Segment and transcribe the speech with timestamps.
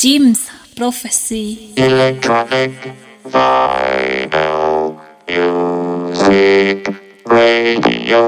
[0.00, 1.74] Jim's Prophecy.
[1.76, 2.72] Electronic
[3.26, 4.96] vinyl
[5.28, 6.88] music
[7.26, 8.24] radio.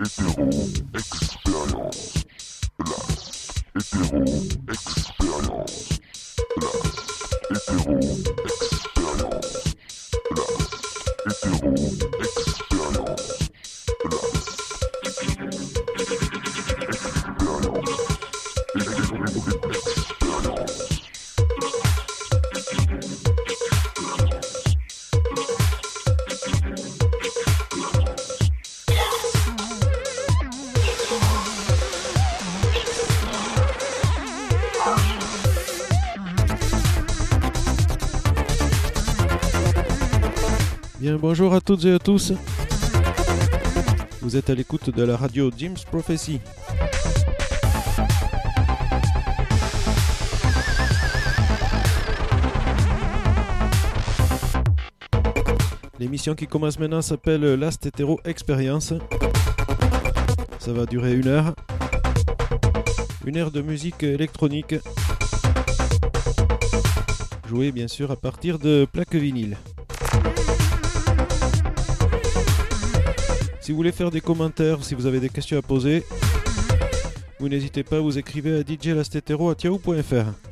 [0.00, 0.42] Hétéro
[0.92, 2.24] expérience.
[2.78, 3.62] Place.
[3.76, 4.26] Hétéro
[4.68, 5.19] expérience.
[41.50, 42.32] Bonjour à toutes et à tous.
[44.20, 46.38] Vous êtes à l'écoute de la radio Jim's Prophecy.
[55.98, 58.94] L'émission qui commence maintenant s'appelle Last Hetero Experience.
[60.60, 61.56] Ça va durer une heure.
[63.26, 64.76] Une heure de musique électronique.
[67.48, 69.56] Jouée bien sûr à partir de plaques vinyles.
[73.70, 76.02] Si vous voulez faire des commentaires, si vous avez des questions à poser,
[77.38, 80.49] vous n'hésitez pas, vous écrivez à djlastetero.yahoo.fr.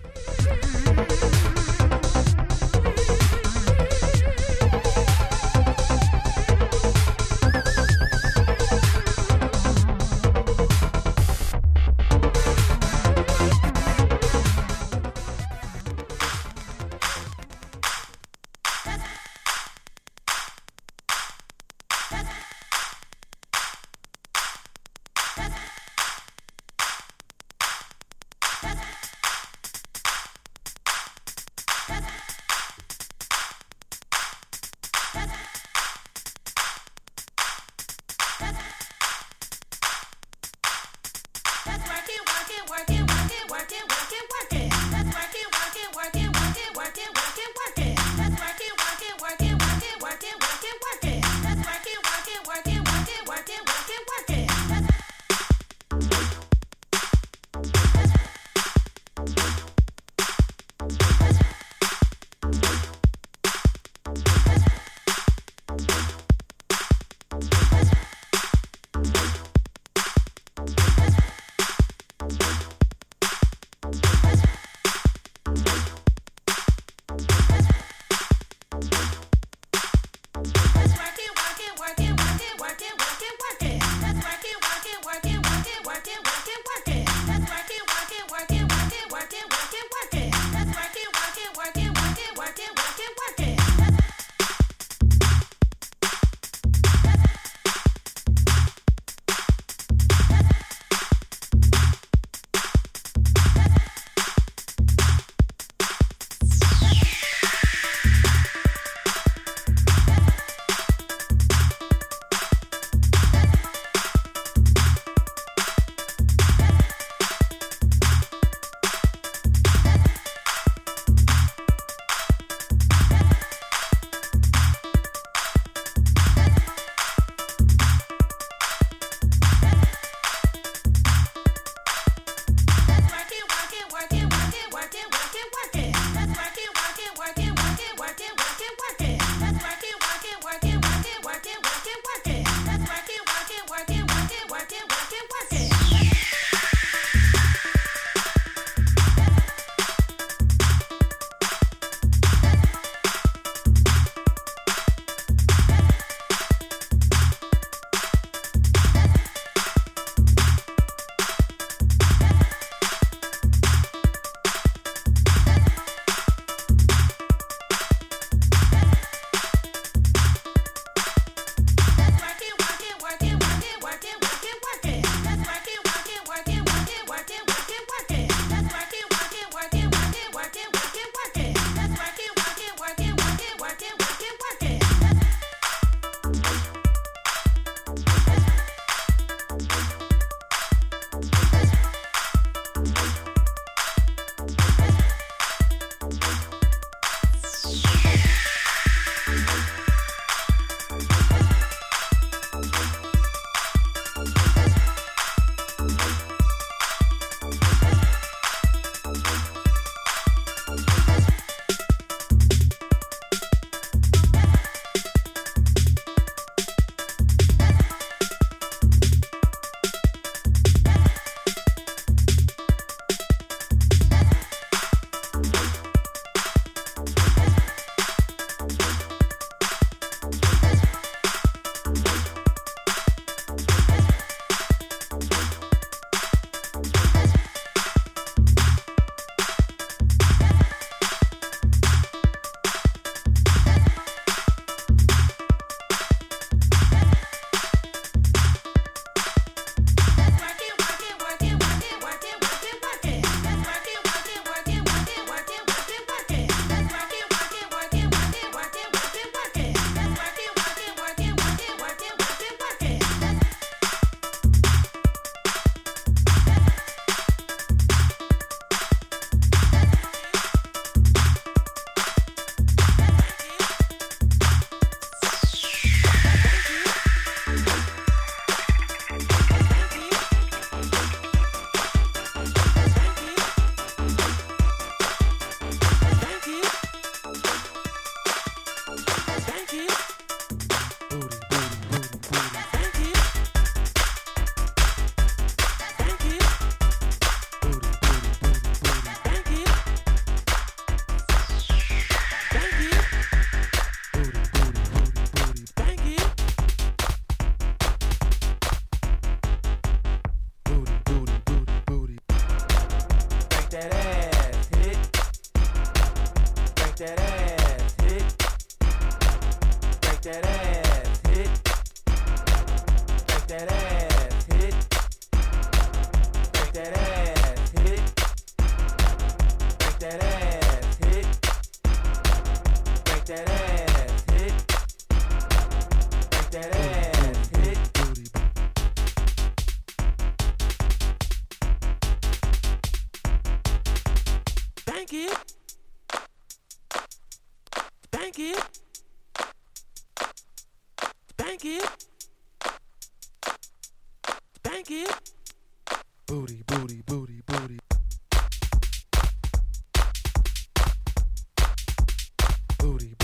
[362.88, 363.17] Booty,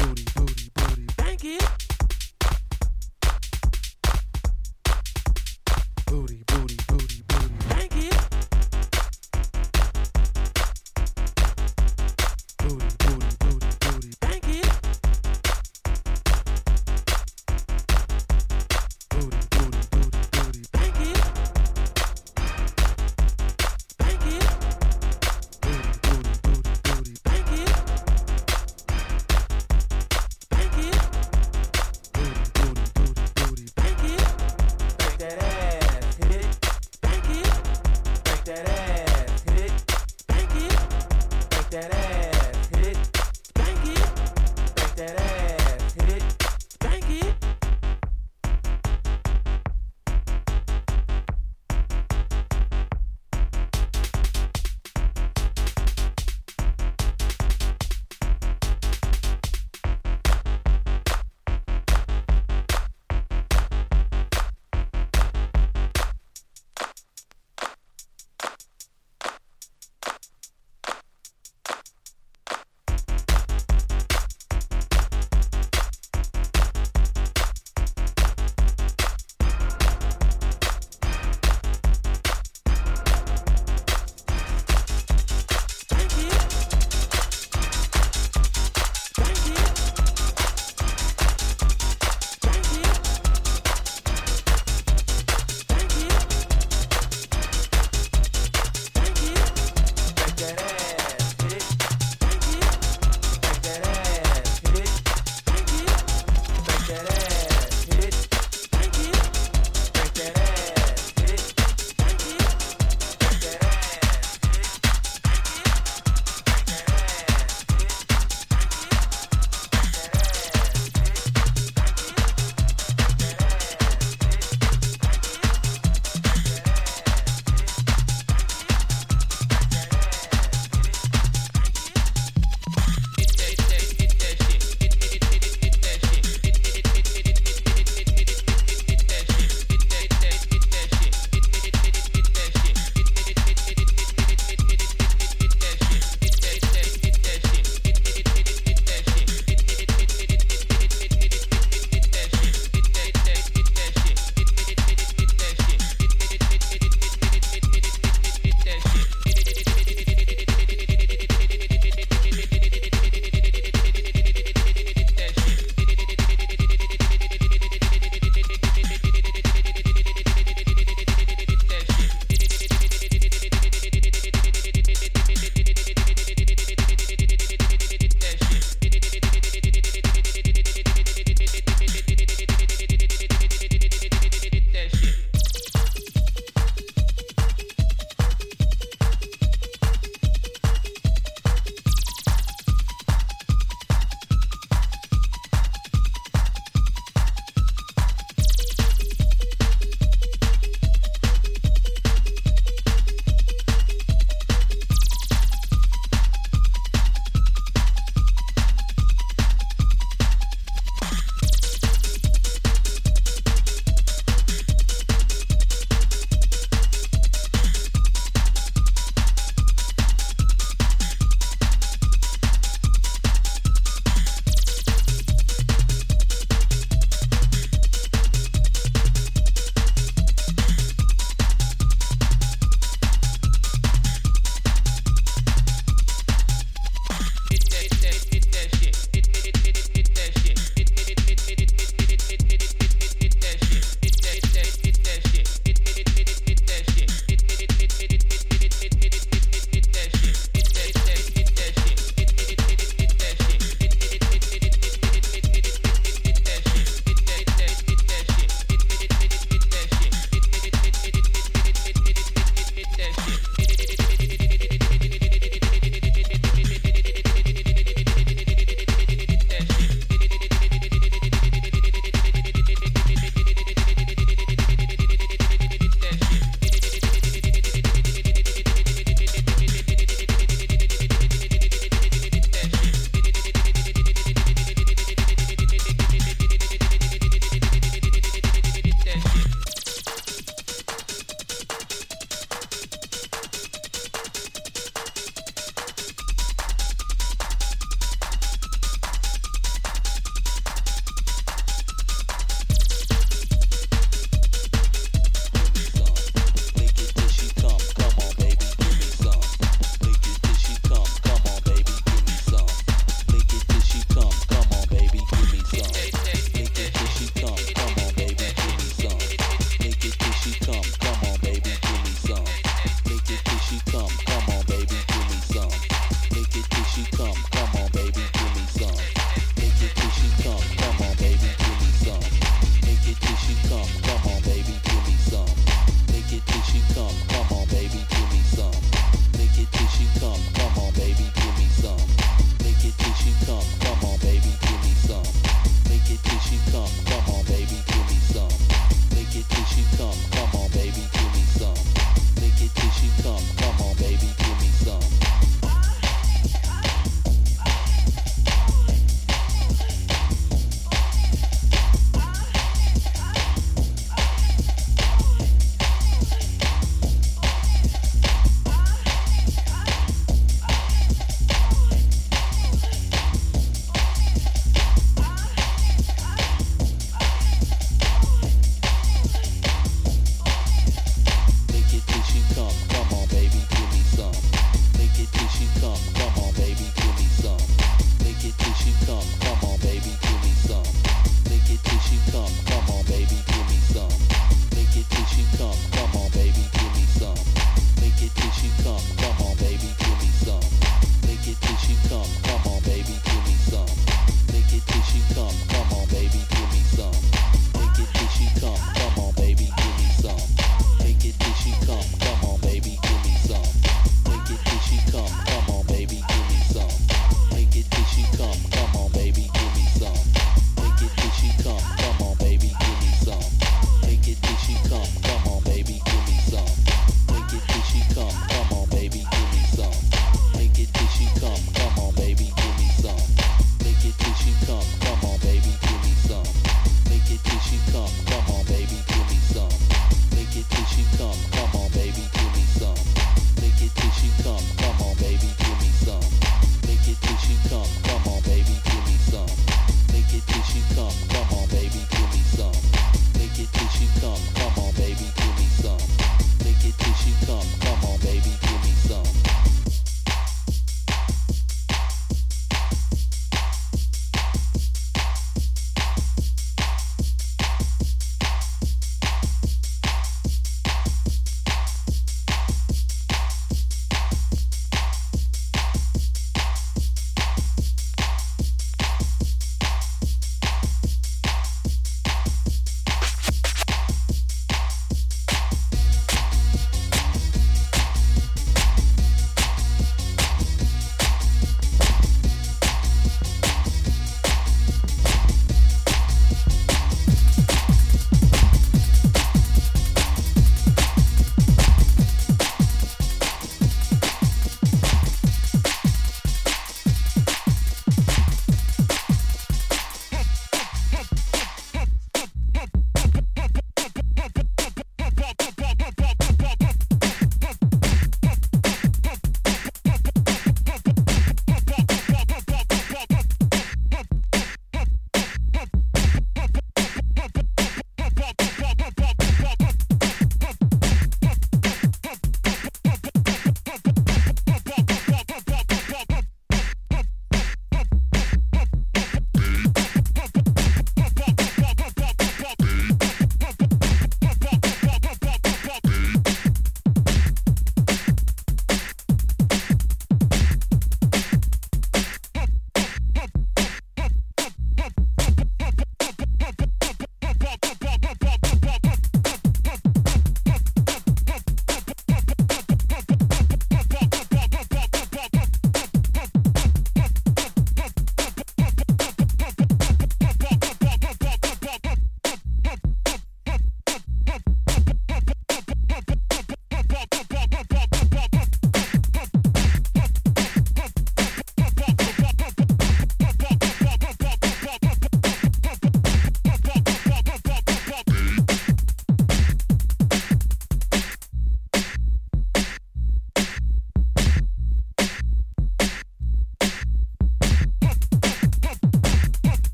[445.21, 445.64] baby.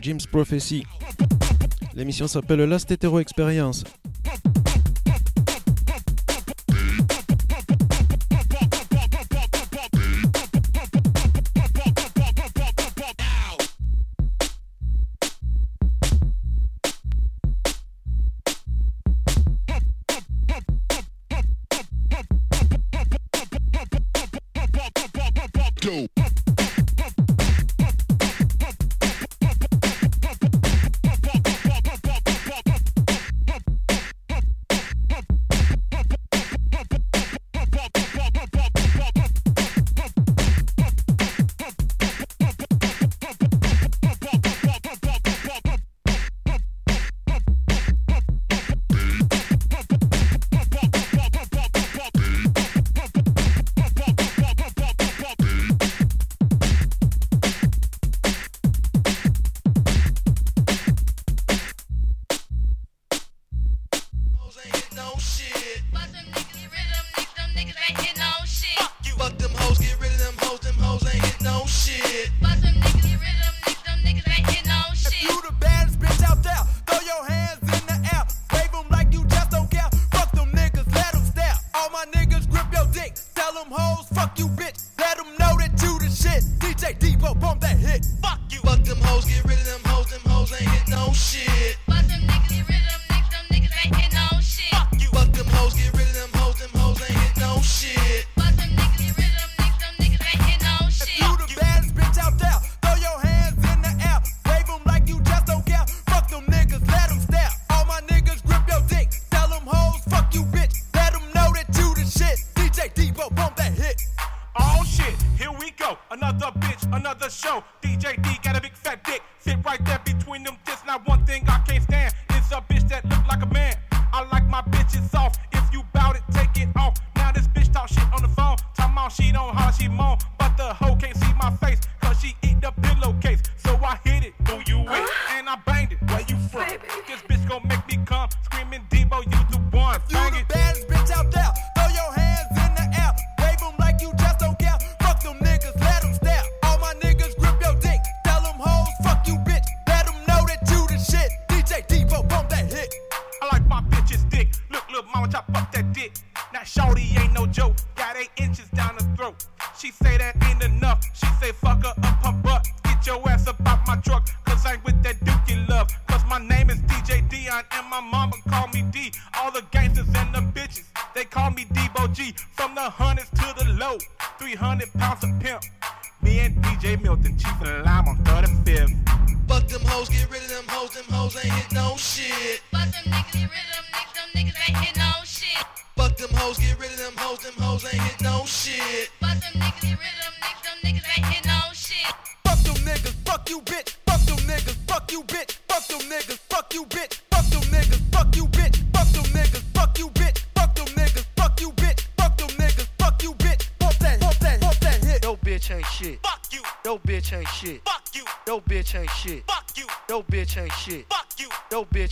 [0.00, 0.84] Jim's Prophecy.
[1.94, 3.84] L'émission s'appelle Last Hetero Experience.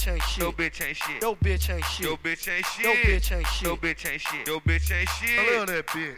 [0.06, 0.38] Shit.
[0.38, 1.22] Yo bitch ain't shit.
[1.22, 2.06] Yo bitch ain't shit.
[2.06, 3.66] Yo bitch ain't shit.
[3.66, 4.46] Yo bitch ain't shit.
[4.46, 5.38] Yo bitch ain't shit.
[5.38, 6.14] I love that bitch.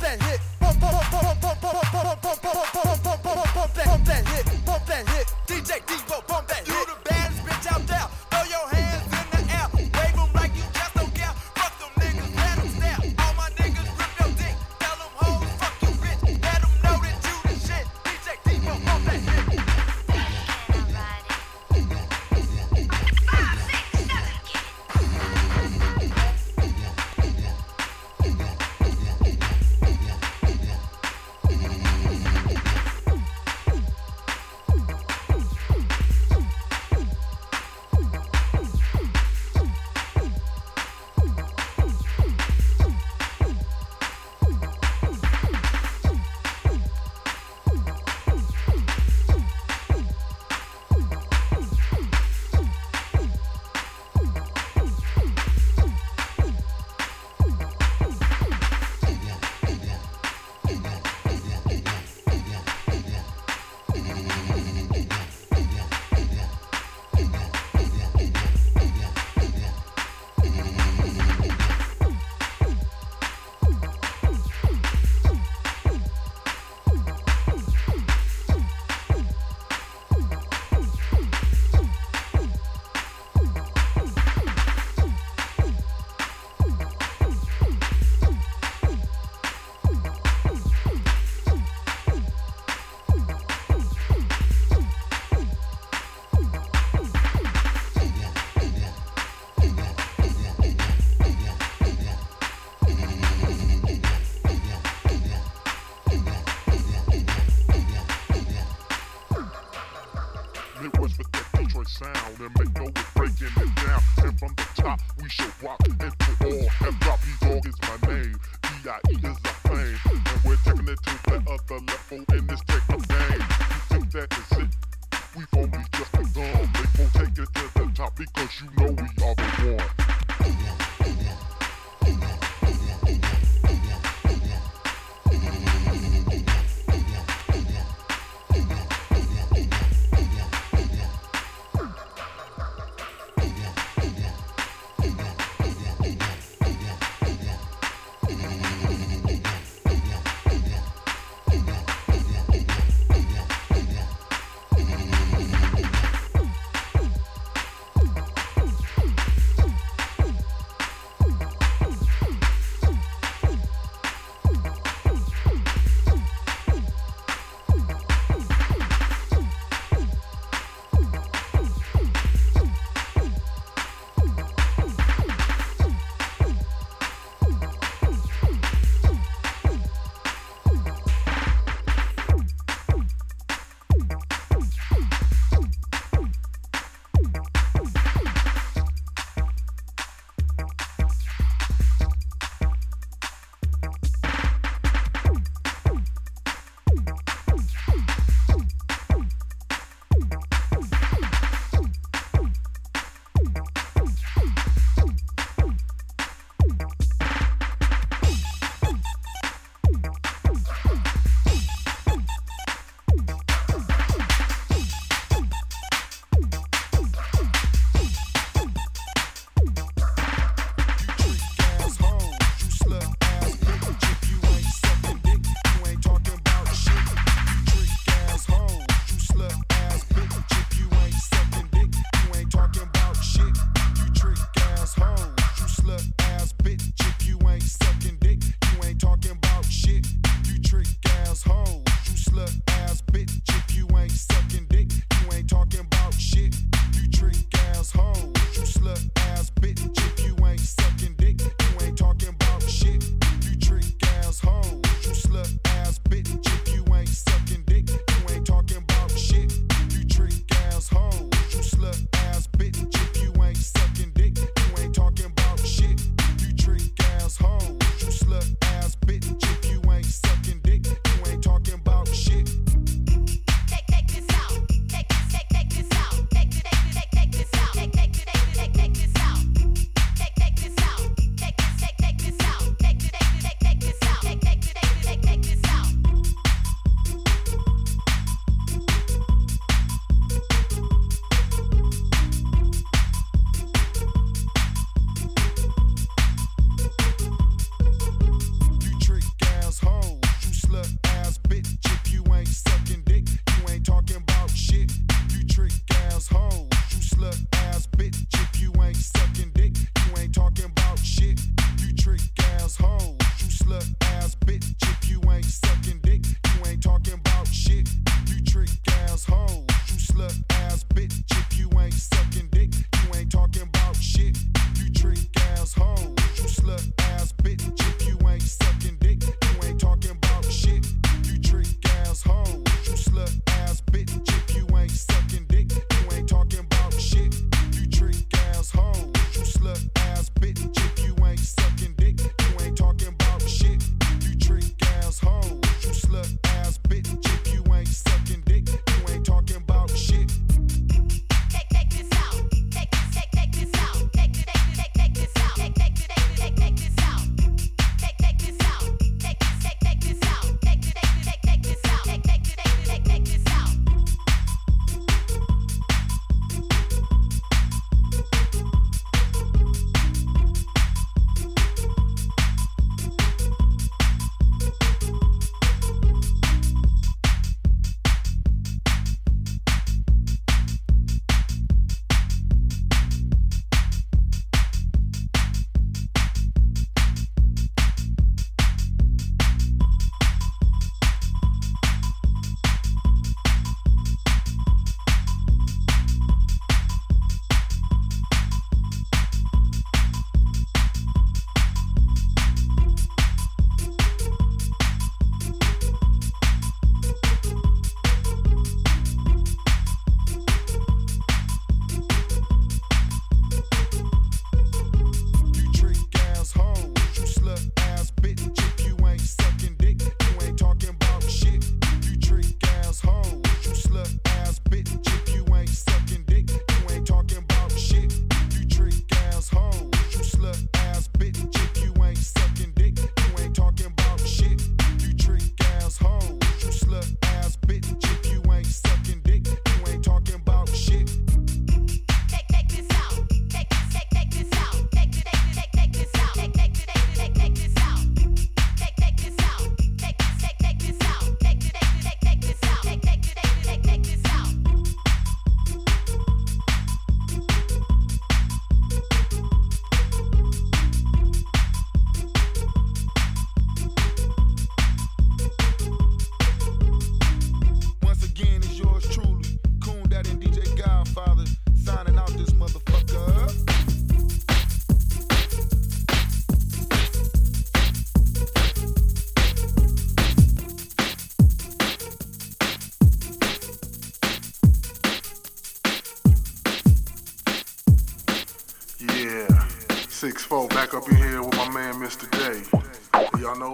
[0.00, 0.40] That hit.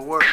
[0.04, 0.25] work.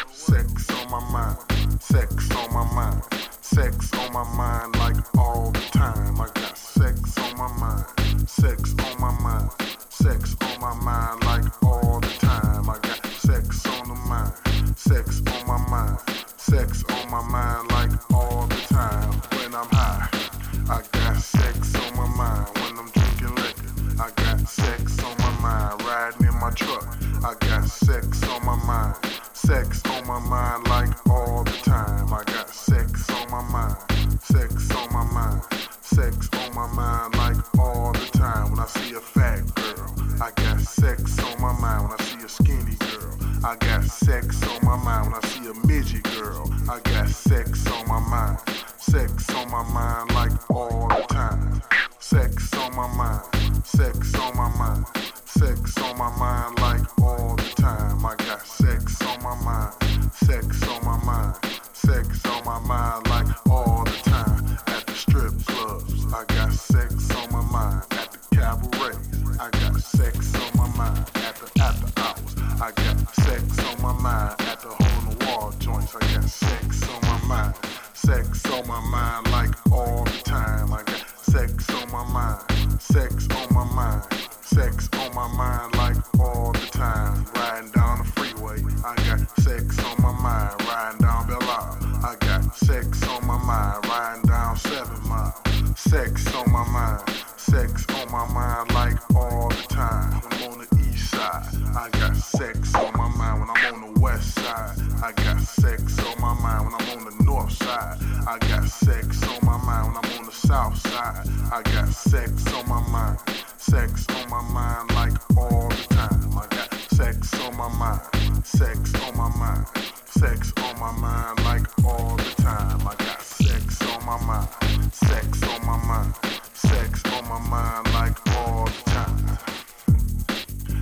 [120.06, 122.82] Sex on my mind like all the time.
[122.88, 124.94] I got sex on my mind.
[124.94, 126.14] Sex on my mind.
[126.54, 129.38] Sex on my mind like all the time.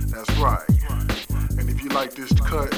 [0.08, 0.68] That's right.
[1.58, 2.72] And if you like this cut,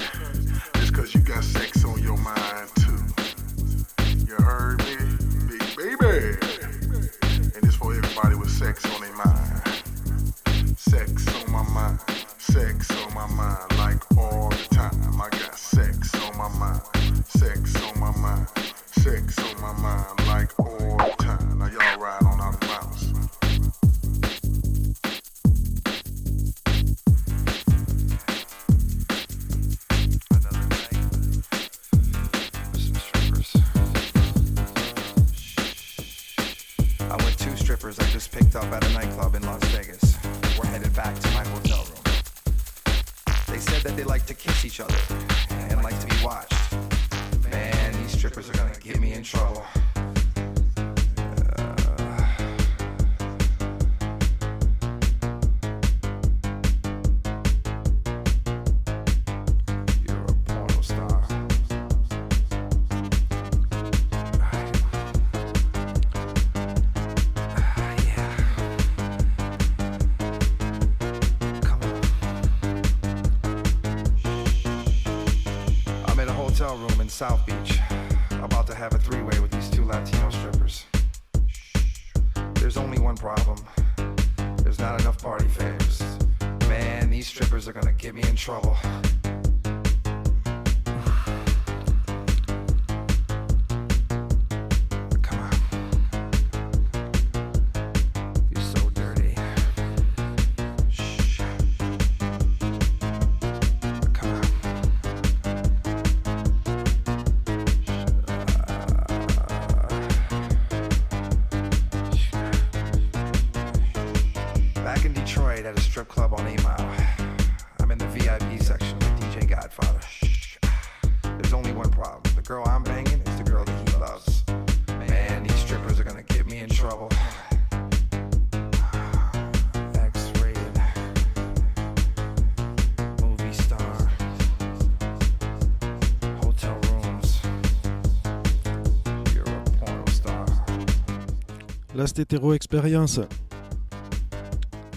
[142.04, 143.18] la Stétéro Experience.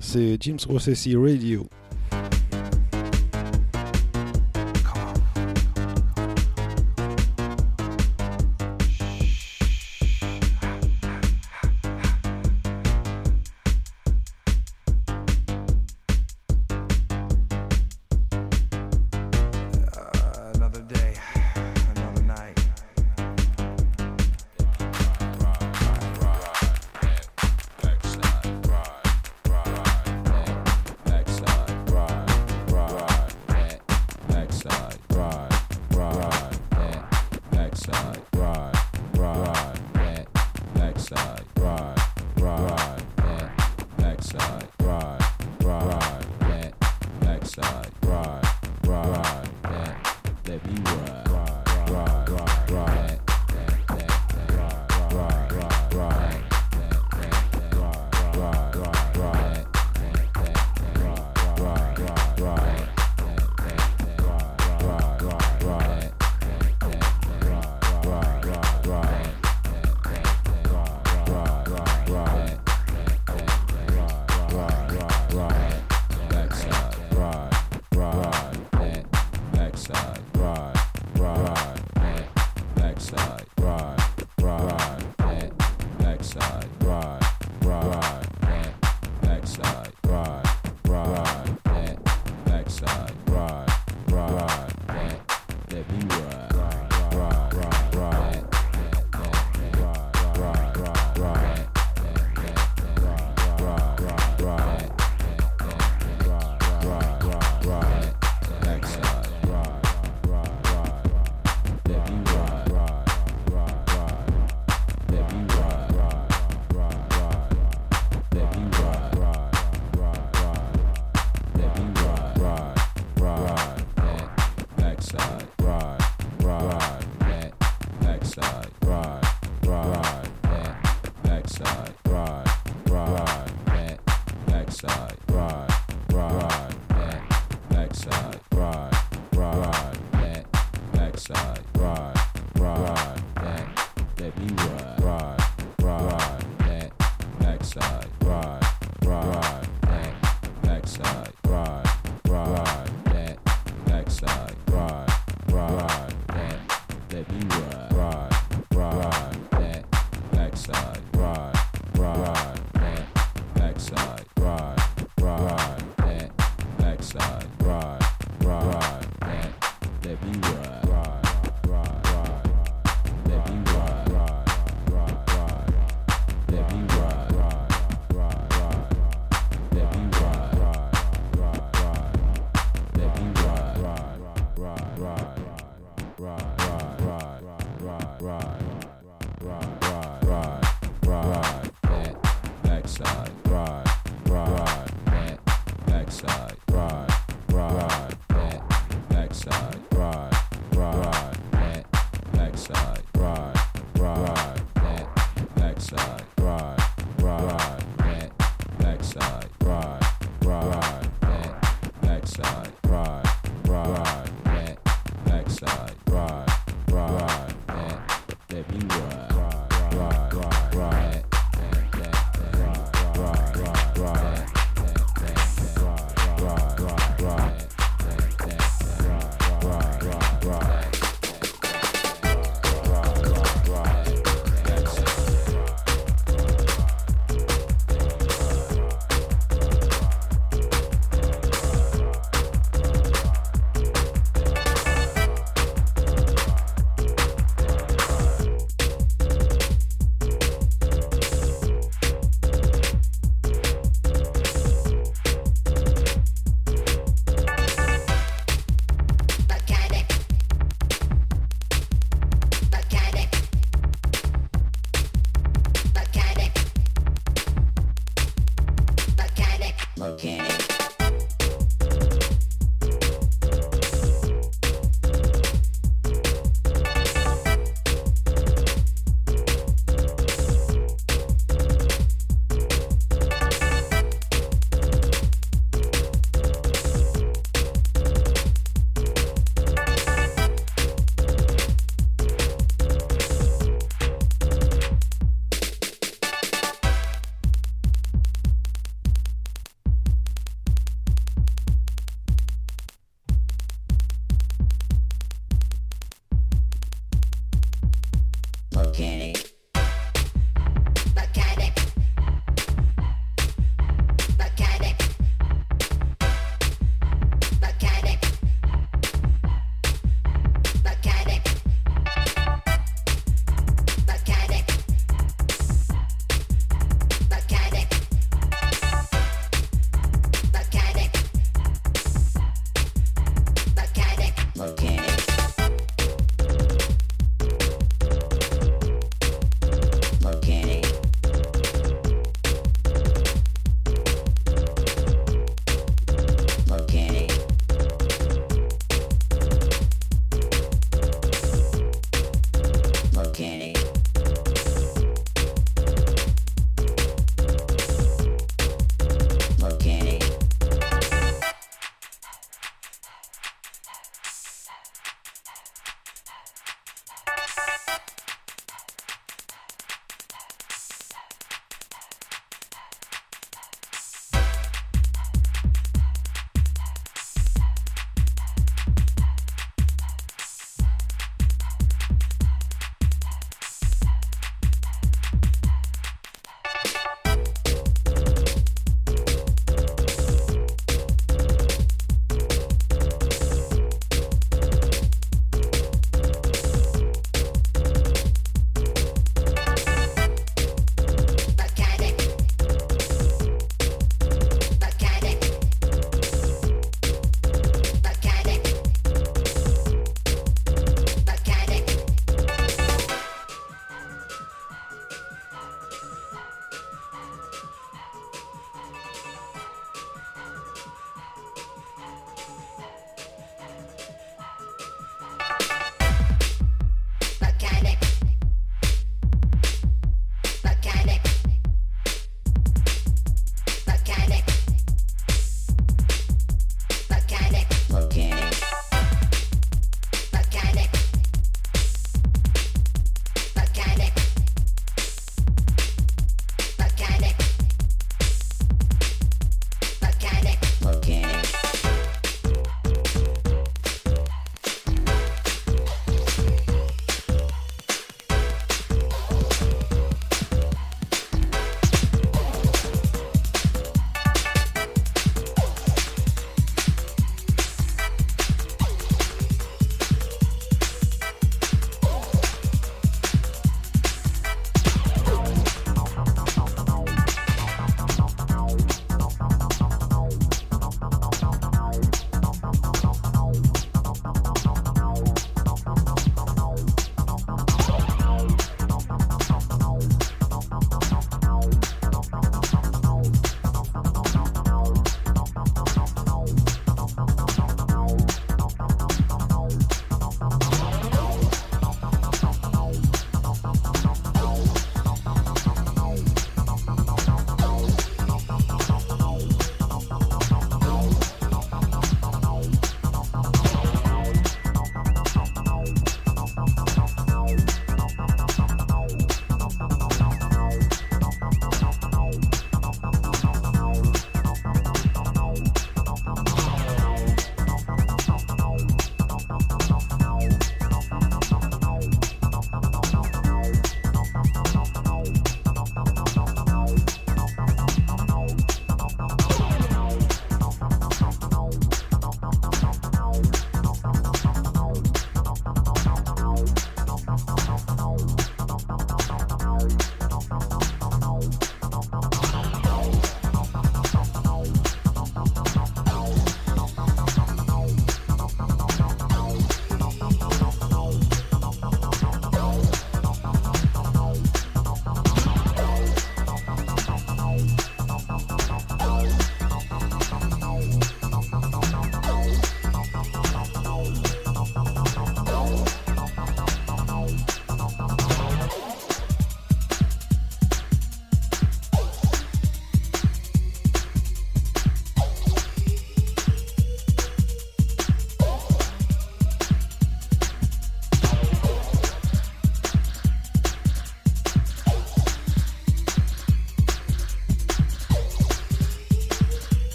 [0.00, 1.66] C'est James Rossessi Radio.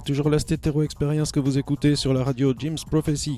[0.00, 3.36] C'est toujours la Stétéro Experience que vous écoutez sur la radio Jim's Prophecy.